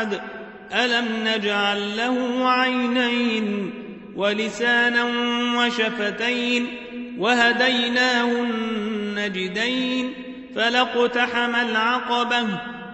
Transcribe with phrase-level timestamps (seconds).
[0.00, 0.20] أحد
[0.72, 3.70] ألم نجعل له عينين
[4.16, 5.04] ولسانا
[5.58, 6.66] وشفتين
[7.18, 10.12] وهديناه النجدين
[10.56, 12.46] فلاقتحم العقبة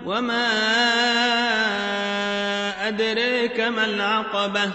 [0.06, 0.48] وما
[2.88, 4.70] أدريك ما العقبة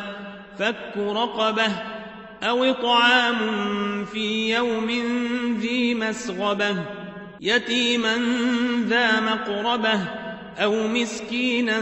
[0.60, 1.68] فك رقبة
[2.44, 3.38] أو إطعام
[4.06, 4.90] في يوم
[5.60, 6.76] ذي مسغبة
[7.42, 8.18] يتيما
[8.88, 10.22] ذا مقربة
[10.60, 11.82] أو مسكينا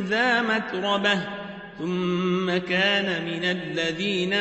[0.00, 1.20] ذا متربة
[1.78, 4.32] ثم كان من الذين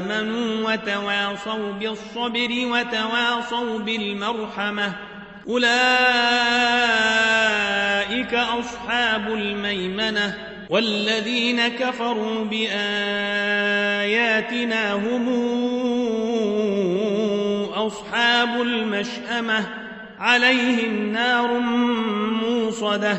[0.00, 4.92] آمنوا وتواصوا بالصبر وتواصوا بالمرحمة
[5.48, 5.76] أولئك
[8.34, 10.34] أصحاب الميمنة
[10.70, 12.82] والذين كفروا بآياتنا
[14.94, 15.28] هم
[17.74, 19.85] أصحاب المشأمة
[20.20, 21.58] عليهم نار
[22.42, 23.18] موصدة